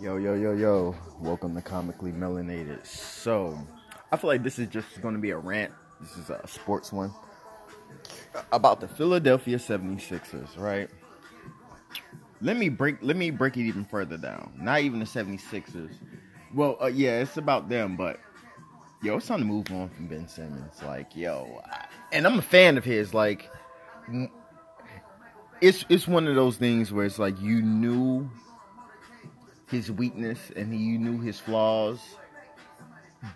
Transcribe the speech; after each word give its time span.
Yo, 0.00 0.16
yo, 0.16 0.34
yo, 0.34 0.52
yo. 0.52 0.94
Welcome 1.18 1.56
to 1.56 1.60
Comically 1.60 2.12
Melanated. 2.12 2.86
So, 2.86 3.58
I 4.12 4.16
feel 4.16 4.28
like 4.28 4.44
this 4.44 4.60
is 4.60 4.68
just 4.68 5.02
going 5.02 5.14
to 5.14 5.20
be 5.20 5.30
a 5.30 5.36
rant. 5.36 5.72
This 6.00 6.16
is 6.16 6.30
a 6.30 6.46
sports 6.46 6.92
one. 6.92 7.12
About 8.52 8.80
the 8.80 8.86
Philadelphia 8.86 9.56
76ers, 9.56 10.56
right? 10.56 10.88
Let 12.40 12.56
me 12.56 12.68
break 12.68 12.98
let 13.02 13.16
me 13.16 13.30
break 13.30 13.56
it 13.56 13.62
even 13.62 13.84
further 13.84 14.16
down. 14.16 14.52
Not 14.56 14.82
even 14.82 15.00
the 15.00 15.04
76ers. 15.04 15.90
Well, 16.54 16.78
uh, 16.80 16.86
yeah, 16.86 17.18
it's 17.20 17.36
about 17.36 17.68
them, 17.68 17.96
but 17.96 18.20
yo, 19.02 19.16
it's 19.16 19.26
time 19.26 19.40
to 19.40 19.44
move 19.44 19.68
on 19.72 19.88
from 19.88 20.06
Ben 20.06 20.28
Simmons. 20.28 20.80
Like, 20.80 21.16
yo, 21.16 21.60
I, 21.66 21.86
and 22.12 22.24
I'm 22.24 22.38
a 22.38 22.42
fan 22.42 22.78
of 22.78 22.84
his. 22.84 23.14
Like, 23.14 23.50
it's 25.60 25.84
it's 25.88 26.06
one 26.06 26.28
of 26.28 26.36
those 26.36 26.56
things 26.56 26.92
where 26.92 27.04
it's 27.04 27.18
like 27.18 27.40
you 27.40 27.62
knew 27.62 28.30
his 29.70 29.90
weakness 29.90 30.38
and 30.56 30.72
he, 30.72 30.98
knew 30.98 31.20
his 31.20 31.38
flaws, 31.38 32.00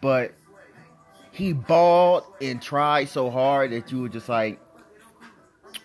but 0.00 0.32
he 1.30 1.52
balled 1.52 2.24
and 2.40 2.60
tried 2.60 3.08
so 3.08 3.30
hard 3.30 3.72
that 3.72 3.90
you 3.92 4.02
were 4.02 4.08
just 4.08 4.28
like, 4.28 4.60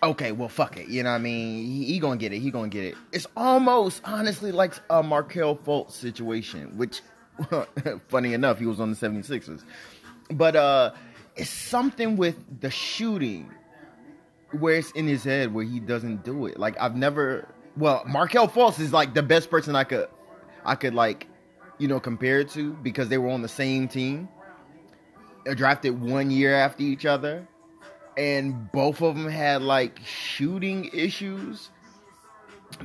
okay, 0.02 0.32
well, 0.32 0.48
fuck 0.48 0.76
it. 0.76 0.88
You 0.88 1.02
know 1.02 1.10
what 1.10 1.16
I 1.16 1.18
mean? 1.18 1.66
He, 1.66 1.84
he 1.84 1.98
gonna 1.98 2.16
get 2.16 2.32
it. 2.32 2.38
He 2.38 2.50
gonna 2.50 2.68
get 2.68 2.84
it. 2.84 2.94
It's 3.12 3.26
almost 3.36 4.02
honestly 4.04 4.52
like 4.52 4.74
a 4.90 5.02
Markelle 5.02 5.56
Fultz 5.56 5.92
situation, 5.92 6.76
which, 6.76 7.02
funny 8.08 8.34
enough, 8.34 8.58
he 8.58 8.66
was 8.66 8.80
on 8.80 8.90
the 8.90 8.96
76ers. 8.96 9.64
But 10.30 10.56
uh, 10.56 10.92
it's 11.36 11.50
something 11.50 12.16
with 12.16 12.60
the 12.60 12.70
shooting 12.70 13.50
where 14.52 14.76
it's 14.76 14.90
in 14.92 15.06
his 15.06 15.24
head 15.24 15.52
where 15.52 15.64
he 15.64 15.80
doesn't 15.80 16.24
do 16.24 16.46
it. 16.46 16.58
Like 16.58 16.80
I've 16.80 16.96
never. 16.96 17.48
Well, 17.76 18.02
Markelle 18.06 18.48
Fultz 18.48 18.80
is 18.80 18.92
like 18.92 19.14
the 19.14 19.22
best 19.22 19.50
person 19.50 19.76
I 19.76 19.84
could, 19.84 20.08
I 20.64 20.74
could 20.74 20.94
like, 20.94 21.26
you 21.78 21.88
know, 21.88 22.00
compare 22.00 22.40
it 22.40 22.50
to 22.50 22.72
because 22.74 23.08
they 23.08 23.18
were 23.18 23.30
on 23.30 23.42
the 23.42 23.48
same 23.48 23.88
team, 23.88 24.28
They're 25.44 25.54
drafted 25.54 26.00
one 26.00 26.30
year 26.30 26.54
after 26.54 26.82
each 26.82 27.06
other, 27.06 27.48
and 28.18 28.70
both 28.70 29.00
of 29.00 29.16
them 29.16 29.28
had 29.28 29.62
like 29.62 29.98
shooting 30.04 30.90
issues. 30.92 31.70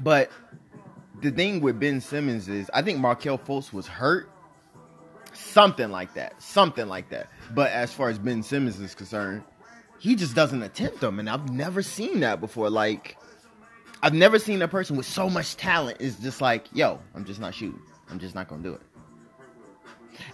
But 0.02 0.32
the 1.22 1.32
thing 1.32 1.60
with 1.60 1.78
Ben 1.78 2.00
Simmons 2.00 2.48
is, 2.48 2.72
I 2.74 2.82
think 2.82 3.00
Markelle 3.00 3.38
Fultz 3.38 3.74
was 3.74 3.86
hurt, 3.86 4.30
something 5.34 5.92
like 5.92 6.14
that, 6.14 6.42
something 6.42 6.88
like 6.88 7.10
that. 7.10 7.30
But 7.54 7.72
as 7.72 7.92
far 7.92 8.10
as 8.10 8.18
Ben 8.18 8.44
Simmons 8.44 8.80
is 8.80 8.96
concerned, 8.96 9.44
he 10.00 10.16
just 10.16 10.36
doesn't 10.36 10.64
attempt 10.64 11.02
them, 11.02 11.20
and 11.20 11.30
I've 11.30 11.52
never 11.52 11.82
seen 11.82 12.22
that 12.22 12.40
before. 12.40 12.70
Like, 12.70 13.18
I've 14.04 14.14
never 14.14 14.38
seen 14.38 14.62
a 14.62 14.68
person 14.68 14.98
with 14.98 15.06
so 15.06 15.30
much 15.30 15.56
talent 15.56 16.02
is 16.02 16.18
just 16.18 16.42
like, 16.42 16.66
yo, 16.74 17.00
I'm 17.16 17.24
just 17.24 17.40
not 17.40 17.56
shooting. 17.56 17.82
I'm 18.12 18.20
just 18.20 18.36
not 18.36 18.50
gonna 18.50 18.62
do 18.62 18.74
it. 18.74 18.82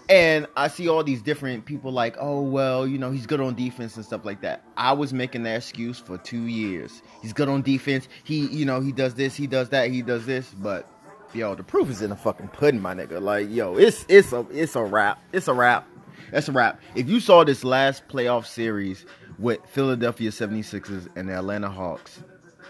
And 0.09 0.47
I 0.57 0.69
see 0.69 0.89
all 0.89 1.03
these 1.03 1.21
different 1.21 1.65
people 1.65 1.91
like, 1.91 2.15
oh 2.19 2.41
well, 2.41 2.87
you 2.87 2.97
know, 2.97 3.11
he's 3.11 3.27
good 3.27 3.39
on 3.39 3.53
defense 3.53 3.95
and 3.95 4.03
stuff 4.03 4.25
like 4.25 4.41
that. 4.41 4.63
I 4.75 4.93
was 4.93 5.13
making 5.13 5.43
that 5.43 5.57
excuse 5.57 5.99
for 5.99 6.17
two 6.17 6.47
years. 6.47 7.03
He's 7.21 7.31
good 7.31 7.47
on 7.47 7.61
defense. 7.61 8.07
He, 8.23 8.47
you 8.47 8.65
know, 8.65 8.81
he 8.81 8.91
does 8.91 9.13
this, 9.13 9.35
he 9.35 9.45
does 9.45 9.69
that, 9.69 9.91
he 9.91 10.01
does 10.01 10.25
this, 10.25 10.49
but 10.49 10.89
yo, 11.35 11.53
the 11.53 11.61
proof 11.63 11.91
is 11.91 12.01
in 12.01 12.09
the 12.09 12.15
fucking 12.15 12.47
pudding, 12.47 12.81
my 12.81 12.95
nigga. 12.95 13.21
Like, 13.21 13.51
yo, 13.51 13.77
it's 13.77 14.03
it's 14.09 14.33
a 14.33 14.47
it's 14.49 14.75
a 14.75 14.83
wrap. 14.83 15.21
It's 15.31 15.47
a 15.47 15.53
wrap. 15.53 15.87
That's 16.31 16.49
a 16.49 16.53
wrap. 16.53 16.81
If 16.95 17.07
you 17.07 17.19
saw 17.19 17.43
this 17.43 17.63
last 17.63 18.07
playoff 18.07 18.47
series 18.47 19.05
with 19.37 19.63
Philadelphia 19.67 20.31
76ers 20.31 21.07
and 21.15 21.29
the 21.29 21.37
Atlanta 21.37 21.69
Hawks, 21.69 22.23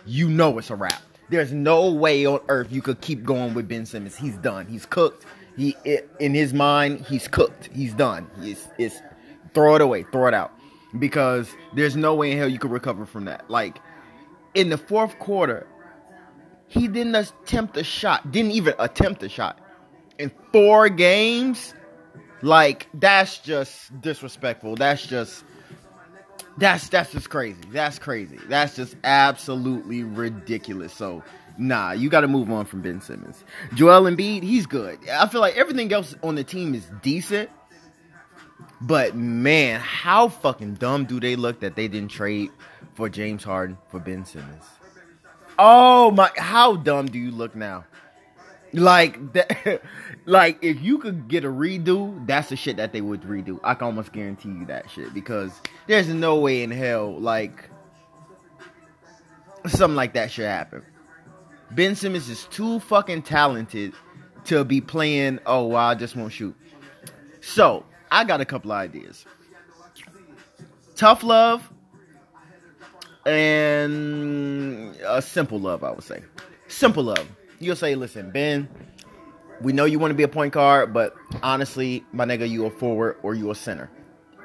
you 0.06 0.30
know 0.30 0.58
it's 0.58 0.70
a 0.70 0.76
wrap. 0.76 1.02
There's 1.30 1.52
no 1.52 1.92
way 1.92 2.26
on 2.26 2.40
earth 2.48 2.72
you 2.72 2.82
could 2.82 3.02
keep 3.02 3.24
going 3.24 3.54
with 3.54 3.68
Ben 3.68 3.86
Simmons. 3.86 4.16
He's 4.16 4.38
done. 4.38 4.66
He's 4.66 4.86
cooked. 4.86 5.26
He 5.56 5.76
in 6.20 6.34
his 6.34 6.54
mind, 6.54 7.06
he's 7.06 7.28
cooked. 7.28 7.70
He's 7.74 7.94
done. 7.94 8.30
He's 8.42 8.68
it's 8.78 9.02
throw 9.54 9.76
it 9.76 9.82
away, 9.82 10.04
throw 10.04 10.28
it 10.28 10.34
out. 10.34 10.54
Because 10.98 11.50
there's 11.74 11.96
no 11.96 12.16
way 12.16 12.32
in 12.32 12.38
hell 12.38 12.50
you 12.50 12.58
could 12.58 12.72
recover 12.72 13.06
from 13.06 13.26
that. 13.26 13.50
Like 13.50 13.80
in 14.56 14.70
the 14.70 14.78
fourth 14.78 15.20
quarter, 15.20 15.68
he 16.68 16.88
didn't 16.88 17.16
attempt 17.16 17.78
a 17.78 17.84
shot. 17.84 18.32
Didn't 18.32 18.52
even 18.52 18.74
attempt 18.80 19.22
a 19.24 19.30
shot. 19.30 19.60
In 20.18 20.32
four 20.52 20.90
games, 20.90 21.74
like 22.42 22.88
that's 22.94 23.38
just 23.40 24.02
disrespectful. 24.02 24.76
That's 24.76 25.06
just 25.06 25.44
that's 26.60 26.90
that's 26.90 27.12
just 27.12 27.30
crazy. 27.30 27.62
That's 27.72 28.00
crazy. 28.00 28.38
That's 28.48 28.76
just 28.76 28.96
absolutely 29.04 30.04
ridiculous. 30.04 30.94
So 30.94 31.24
nah, 31.58 31.92
you 31.92 32.10
got 32.10 32.22
to 32.22 32.28
move 32.28 32.50
on 32.52 32.66
from 32.66 32.82
Ben 32.82 33.02
Simmons. 33.02 33.44
Joel 33.74 34.04
Embiid, 34.04 34.44
he's 34.44 34.66
good. 34.66 35.00
I 35.10 35.28
feel 35.28 35.42
like 35.42 35.56
everything 35.58 35.92
else 35.92 36.16
on 36.24 36.36
the 36.36 36.44
team 36.44 36.74
is 36.74 36.90
decent. 37.02 37.50
But 38.82 39.16
man, 39.16 39.82
how 39.82 40.30
fucking 40.30 40.76
dumb 40.76 41.06
do 41.06 41.20
they 41.20 41.36
look 41.36 41.60
that 41.60 41.76
they 41.76 41.88
didn't 41.88 42.12
trade 42.12 42.50
for 42.94 43.10
James 43.10 43.44
Harden 43.44 43.78
for 43.90 44.00
Ben 44.00 44.26
Simmons? 44.26 44.64
Oh 45.58 46.12
my, 46.12 46.32
how 46.38 46.78
dumb 46.78 47.08
do 47.08 47.20
you 47.20 47.32
look 47.32 47.56
now? 47.56 47.84
Like 48.74 49.34
that, 49.34 49.82
like 50.26 50.64
if 50.64 50.82
you 50.82 51.00
could 51.00 51.28
get 51.28 51.44
a 51.44 51.48
redo, 51.48 52.26
that's 52.28 52.50
the 52.50 52.56
shit 52.56 52.78
that 52.78 52.94
they 52.94 53.02
would 53.02 53.22
redo. 53.22 53.60
I 53.64 53.74
can 53.74 53.86
almost 53.86 54.12
guarantee 54.12 54.50
you 54.50 54.66
that 54.66 54.90
shit 54.90 55.14
because 55.14 55.52
there's 55.88 56.08
no 56.08 56.40
way 56.40 56.64
in 56.64 56.72
hell 56.72 57.20
like 57.20 57.70
something 59.68 59.96
like 59.96 60.14
that 60.14 60.32
should 60.32 60.46
happen. 60.46 60.84
Ben 61.72 61.96
Simmons 61.96 62.30
is 62.30 62.46
too 62.46 62.80
fucking 62.80 63.24
talented 63.24 63.94
to 64.46 64.64
be 64.64 64.82
playing. 64.82 65.40
Oh, 65.46 65.68
well, 65.68 65.88
I 65.88 65.96
just 65.96 66.16
won't 66.16 66.34
shoot. 66.34 66.56
So 67.42 67.86
I 68.12 68.24
got 68.24 68.42
a 68.42 68.46
couple 68.46 68.72
ideas. 68.72 69.26
Tough 70.96 71.24
love 71.24 71.72
and 73.26 74.96
a 75.06 75.22
simple 75.22 75.60
love, 75.60 75.84
I 75.84 75.92
would 75.92 76.04
say. 76.04 76.24
Simple 76.68 77.04
love 77.04 77.28
you'll 77.60 77.76
say, 77.76 77.96
listen, 77.96 78.32
Ben, 78.32 78.68
we 79.62 79.74
know 79.74 79.86
you 79.86 80.00
want 80.00 80.12
to 80.12 80.16
be 80.16 80.24
a 80.24 80.28
point 80.28 80.54
guard, 80.54 80.94
but 80.94 81.16
honestly, 81.44 82.06
my 82.12 82.26
nigga, 82.26 82.50
you 82.50 82.66
a 82.66 82.72
forward 82.72 83.18
or 83.24 83.36
you 83.36 83.52
a 83.52 83.56
center. 83.56 83.90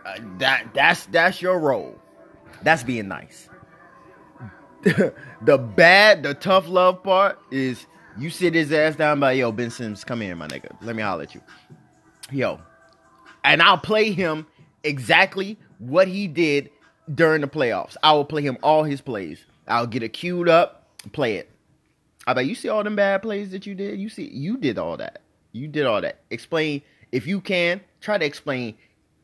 Uh, 0.04 0.19
that 0.38 0.66
that's 0.75 1.06
that's 1.06 1.41
your 1.41 1.58
role. 1.58 1.98
That's 2.62 2.82
being 2.82 3.08
nice. 3.08 3.48
the 4.82 5.58
bad, 5.58 6.22
the 6.22 6.34
tough 6.34 6.69
love 6.69 7.02
part 7.02 7.38
is 7.50 7.86
you 8.19 8.28
sit 8.28 8.54
his 8.54 8.70
ass 8.70 8.97
down 8.97 9.19
by 9.19 9.32
yo 9.32 9.50
Ben 9.50 9.70
Simmons, 9.70 10.04
come 10.04 10.20
here, 10.20 10.36
my 10.36 10.46
nigga. 10.46 10.76
Let 10.82 10.94
me 10.94 11.02
holler 11.02 11.22
at 11.22 11.34
you, 11.34 11.41
yo, 12.31 12.60
and 13.44 13.62
I'll 13.62 13.78
play 13.78 14.12
him 14.12 14.46
exactly 14.82 15.58
what 15.78 16.06
he 16.06 16.28
did 16.28 16.70
during 17.12 17.41
the 17.41 17.48
playoffs. 17.48 17.96
I 18.02 18.12
will 18.12 18.26
play 18.26 18.42
him 18.42 18.58
all 18.62 18.84
his 18.84 19.00
plays. 19.00 19.44
I'll 19.66 19.86
get 19.86 20.02
it 20.02 20.10
queued 20.10 20.48
up, 20.48 20.86
play 21.12 21.36
it. 21.36 21.50
I 22.27 22.33
bet 22.35 22.47
you 22.47 22.55
see 22.55 22.69
all 22.69 22.83
them 22.83 22.97
bad 22.97 23.23
plays 23.23 23.51
that 23.51 23.67
you 23.67 23.75
did. 23.75 23.99
You 23.99 24.09
see, 24.09 24.29
you 24.29 24.57
did 24.57 24.79
all 24.79 24.97
that. 24.97 25.21
You 25.53 25.69
did 25.69 25.87
all 25.87 26.01
that. 26.01 26.21
Explain 26.31 26.83
if 27.12 27.27
you 27.27 27.41
can. 27.41 27.81
Try 28.01 28.19
to 28.19 28.25
explain 28.25 28.77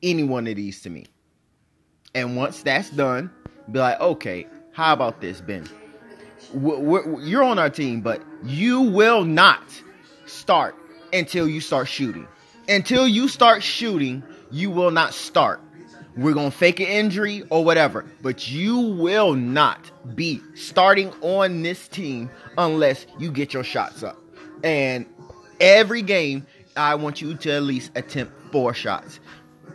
any 0.03 0.23
one 0.23 0.47
of 0.47 0.57
these 0.57 0.81
to 0.83 0.91
me. 0.91 1.07
And 2.15 2.37
once 2.37 2.63
that's 2.63 2.91
done, 2.91 3.31
be 3.71 3.79
like, 3.79 4.01
okay, 4.01 4.47
how 4.73 4.93
about 4.93 5.21
this, 5.21 5.41
Ben? 5.41 5.69
We're, 6.53 7.21
you're 7.21 7.43
on 7.43 7.59
our 7.59 7.71
team, 7.71 8.01
but 8.01 8.23
you 8.45 8.81
will 8.81 9.25
not 9.25 9.63
start 10.27 10.75
until 11.13 11.49
you 11.49 11.61
start 11.61 11.89
shooting. 11.89 12.27
Until 12.69 13.07
you 13.07 13.29
start 13.29 13.63
shooting, 13.63 14.23
you 14.51 14.71
will 14.71 14.91
not 14.91 15.15
start. 15.15 15.61
We're 16.17 16.35
going 16.35 16.51
to 16.51 16.57
fake 16.57 16.81
an 16.81 16.87
injury 16.87 17.45
or 17.51 17.65
whatever, 17.65 18.05
but 18.23 18.49
you 18.51 18.79
will 18.79 19.35
not 19.35 19.91
be 20.17 20.41
starting 20.55 21.13
on 21.21 21.63
this 21.63 21.87
team 21.89 22.31
unless 22.59 23.07
you 23.19 23.31
get 23.31 23.55
your 23.55 23.65
shots 23.65 24.03
up. 24.03 24.19
And 24.65 25.07
every 25.61 26.03
game, 26.03 26.47
I 26.77 26.95
want 26.97 27.21
you 27.21 27.35
to 27.35 27.53
at 27.53 27.63
least 27.63 27.93
attempt 27.95 28.33
four 28.51 28.75
shots. 28.75 29.21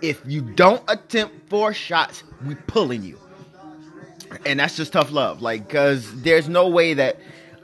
If 0.02 0.22
you 0.26 0.42
don't 0.42 0.84
attempt 0.90 1.50
four 1.50 1.74
shots, 1.74 2.24
we 2.46 2.56
pulling 2.56 3.04
you. 3.04 3.20
And 4.46 4.60
that's 4.60 4.76
just 4.76 4.94
tough 4.94 5.12
love. 5.12 5.42
Like, 5.42 5.70
cause 5.70 6.22
there's 6.22 6.50
no 6.50 6.68
way 6.68 6.94
that 6.96 7.20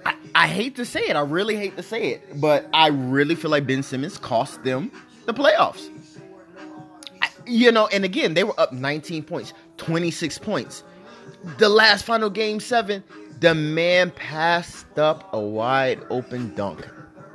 I, 0.05 0.15
I 0.33 0.47
hate 0.47 0.77
to 0.77 0.85
say 0.85 1.01
it. 1.01 1.15
I 1.15 1.21
really 1.21 1.57
hate 1.57 1.75
to 1.75 1.83
say 1.83 2.11
it, 2.11 2.39
but 2.39 2.67
I 2.73 2.87
really 2.87 3.35
feel 3.35 3.51
like 3.51 3.67
Ben 3.67 3.83
Simmons 3.83 4.17
cost 4.17 4.63
them 4.63 4.91
the 5.25 5.33
playoffs 5.33 5.89
you 7.45 7.71
know, 7.71 7.87
and 7.87 8.03
again, 8.05 8.33
they 8.33 8.43
were 8.43 8.59
up 8.59 8.73
19 8.73 9.23
points, 9.23 9.53
26 9.77 10.37
points. 10.39 10.83
The 11.57 11.69
last 11.69 12.05
final 12.05 12.29
game 12.29 12.59
seven, 12.59 13.03
the 13.39 13.55
man 13.55 14.11
passed 14.11 14.99
up 14.99 15.33
a 15.33 15.39
wide 15.39 15.99
open 16.09 16.53
dunk. 16.55 16.87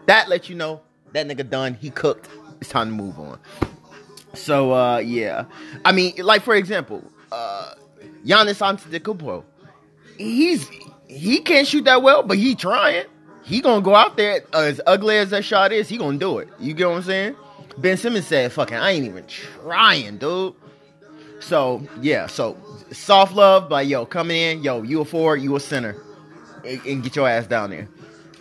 That 0.07 0.29
lets 0.29 0.49
you 0.49 0.55
know 0.57 0.81
that 1.13 1.27
nigga 1.27 1.49
done. 1.49 1.75
He 1.75 1.91
cooked. 1.91 2.29
It's 2.61 2.71
time 2.71 2.89
to 2.89 2.95
move 2.95 3.19
on. 3.19 3.39
So 4.35 4.73
uh 4.73 4.99
yeah. 4.99 5.47
I 5.85 5.93
mean, 5.93 6.15
like 6.19 6.43
for 6.43 6.55
example, 6.55 7.03
uh 7.33 7.75
Giannis 8.25 8.61
Antetokounmpo. 8.61 9.45
He's 10.17 10.69
he 11.09 11.41
can't 11.41 11.67
shoot 11.67 11.85
that 11.85 12.03
well, 12.03 12.23
but 12.23 12.39
he 12.39 12.55
trying. 12.55 13.05
he 13.45 13.61
gonna 13.61 13.83
go 13.83 13.95
out 13.95 14.17
there 14.17 14.43
as 14.53 14.81
ugly 14.87 15.17
as 15.19 15.31
that 15.31 15.45
shot 15.45 15.73
is. 15.73 15.89
He 15.89 15.97
gonna 15.97 16.19
do 16.19 16.39
it. 16.39 16.49
You 16.61 16.75
get 16.75 16.89
what 16.89 16.97
I'm 16.97 17.03
saying? 17.03 17.37
Ben 17.79 17.97
Simmons 17.97 18.27
said, 18.27 18.53
"Fucking, 18.53 18.77
I 18.77 18.93
ain't 18.93 19.07
even 19.07 19.25
trying, 19.27 20.19
dude." 20.19 20.55
So 21.41 21.87
yeah, 22.01 22.27
so 22.27 22.57
soft 22.93 23.35
love 23.35 23.69
by 23.69 23.83
yo 23.83 24.07
coming 24.07 24.37
in, 24.37 24.63
yo, 24.63 24.83
you 24.83 25.01
a 25.01 25.05
forward, 25.05 25.37
you 25.37 25.55
a 25.57 25.61
center, 25.61 25.97
and, 26.65 26.85
and 26.87 27.03
get 27.03 27.17
your 27.17 27.29
ass 27.29 27.47
down 27.47 27.71
there. 27.71 27.89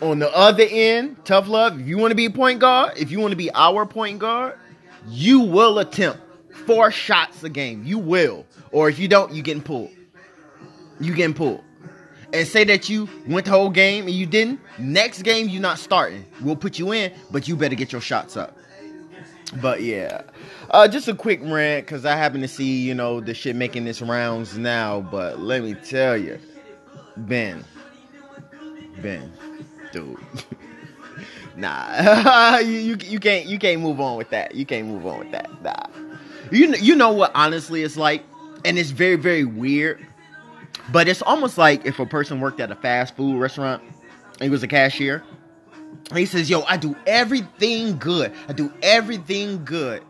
On 0.00 0.18
the 0.18 0.34
other 0.34 0.64
end, 0.68 1.24
tough 1.24 1.48
love. 1.48 1.80
If 1.80 1.86
you 1.86 1.98
want 1.98 2.10
to 2.10 2.16
be 2.16 2.26
a 2.26 2.30
point 2.30 2.60
guard, 2.60 2.96
if 2.96 3.10
you 3.10 3.20
want 3.20 3.32
to 3.32 3.36
be 3.36 3.50
our 3.52 3.86
point 3.86 4.18
guard, 4.18 4.58
you 5.08 5.40
will 5.40 5.78
attempt 5.78 6.20
four 6.66 6.90
shots 6.90 7.42
a 7.44 7.48
game. 7.48 7.84
You 7.84 7.98
will, 7.98 8.46
or 8.72 8.88
if 8.88 8.98
you 8.98 9.08
don't, 9.08 9.32
you 9.32 9.42
getting 9.42 9.62
pulled. 9.62 9.90
You 11.00 11.14
getting 11.14 11.34
pulled. 11.34 11.62
And 12.32 12.46
say 12.46 12.64
that 12.64 12.88
you 12.88 13.08
went 13.28 13.46
the 13.46 13.52
whole 13.52 13.70
game 13.70 14.04
and 14.06 14.14
you 14.14 14.26
didn't. 14.26 14.60
Next 14.78 15.22
game, 15.22 15.48
you're 15.48 15.62
not 15.62 15.78
starting. 15.78 16.24
We'll 16.42 16.56
put 16.56 16.78
you 16.78 16.92
in, 16.92 17.12
but 17.30 17.46
you 17.46 17.56
better 17.56 17.76
get 17.76 17.92
your 17.92 18.00
shots 18.00 18.36
up. 18.36 18.58
But 19.54 19.82
yeah, 19.82 20.22
uh, 20.70 20.88
just 20.88 21.08
a 21.08 21.14
quick 21.14 21.40
rant 21.42 21.86
because 21.86 22.04
I 22.04 22.16
happen 22.16 22.40
to 22.40 22.48
see 22.48 22.80
you 22.80 22.94
know 22.94 23.20
the 23.20 23.32
shit 23.32 23.54
making 23.56 23.84
this 23.84 24.02
rounds 24.02 24.58
now. 24.58 25.00
But 25.00 25.38
let 25.38 25.62
me 25.62 25.74
tell 25.74 26.16
you, 26.16 26.38
Ben, 27.16 27.64
Ben, 29.00 29.32
dude, 29.92 30.18
nah, 31.56 32.58
you, 32.64 32.72
you 32.72 32.96
you 33.04 33.20
can't 33.20 33.46
you 33.46 33.58
can't 33.58 33.80
move 33.80 34.00
on 34.00 34.16
with 34.16 34.30
that. 34.30 34.54
You 34.54 34.66
can't 34.66 34.88
move 34.88 35.06
on 35.06 35.20
with 35.20 35.30
that. 35.30 35.62
Nah, 35.62 35.86
you 36.50 36.74
you 36.74 36.96
know 36.96 37.12
what? 37.12 37.30
Honestly, 37.34 37.82
it's 37.82 37.96
like, 37.96 38.24
and 38.64 38.78
it's 38.78 38.90
very 38.90 39.16
very 39.16 39.44
weird. 39.44 40.04
But 40.92 41.08
it's 41.08 41.22
almost 41.22 41.58
like 41.58 41.84
if 41.84 41.98
a 41.98 42.06
person 42.06 42.40
worked 42.40 42.60
at 42.60 42.70
a 42.70 42.76
fast 42.76 43.16
food 43.16 43.40
restaurant 43.40 43.82
and 43.82 44.42
he 44.42 44.50
was 44.50 44.62
a 44.62 44.68
cashier. 44.68 45.22
He 46.14 46.26
says, 46.26 46.48
Yo, 46.48 46.62
I 46.62 46.76
do 46.76 46.96
everything 47.06 47.98
good. 47.98 48.32
I 48.48 48.52
do 48.52 48.72
everything 48.82 49.64
good 49.64 50.02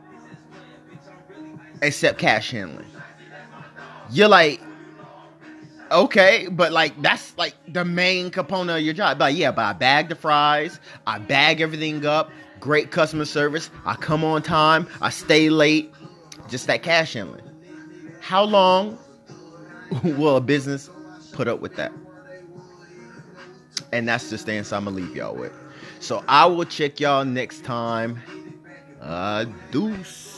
except 1.82 2.18
cash 2.18 2.50
handling. 2.50 2.86
You're 4.10 4.28
like, 4.28 4.60
okay, 5.90 6.48
but 6.50 6.72
like 6.72 7.00
that's 7.02 7.36
like 7.36 7.54
the 7.68 7.84
main 7.84 8.30
component 8.30 8.78
of 8.78 8.84
your 8.84 8.94
job. 8.94 9.18
But 9.18 9.34
yeah, 9.34 9.50
but 9.50 9.62
I 9.62 9.72
bag 9.72 10.08
the 10.08 10.14
fries, 10.14 10.80
I 11.06 11.18
bag 11.18 11.60
everything 11.60 12.04
up, 12.06 12.30
great 12.60 12.90
customer 12.90 13.24
service, 13.24 13.70
I 13.84 13.94
come 13.94 14.24
on 14.24 14.42
time, 14.42 14.86
I 15.00 15.10
stay 15.10 15.50
late, 15.50 15.92
just 16.48 16.66
that 16.66 16.82
cash 16.82 17.14
handling. 17.14 17.42
How 18.20 18.44
long 18.44 18.98
will 20.02 20.36
a 20.36 20.40
business 20.40 20.90
put 21.32 21.48
up 21.48 21.60
with 21.60 21.76
that? 21.76 21.92
And 23.92 24.08
that's 24.08 24.30
the 24.30 24.38
stance 24.38 24.72
I'm 24.72 24.84
gonna 24.84 24.96
leave 24.96 25.14
y'all 25.14 25.34
with. 25.34 25.52
So 26.00 26.22
I 26.28 26.46
will 26.46 26.64
check 26.64 27.00
y'all 27.00 27.24
next 27.24 27.64
time. 27.64 28.22
Uh, 29.00 29.46
deuce. 29.70 30.35